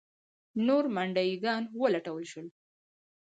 [0.65, 2.47] نور منډیي ګان ولټول شول.